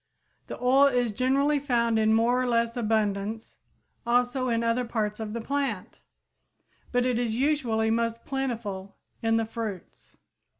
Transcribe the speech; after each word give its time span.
The 0.47 0.59
oil 0.59 0.87
is 0.87 1.11
generally 1.11 1.59
found 1.59 1.99
in 1.99 2.15
more 2.15 2.41
or 2.41 2.47
less 2.47 2.75
abundance 2.75 3.59
also 4.03 4.49
in 4.49 4.63
other 4.63 4.83
parts 4.83 5.19
of 5.19 5.33
the 5.33 5.41
plant, 5.41 6.01
but 6.91 7.05
is 7.05 7.35
usually 7.35 7.91
most 7.91 8.25
plentiful 8.25 8.97
in 9.21 9.35
the 9.35 9.45
fruits. 9.45 10.17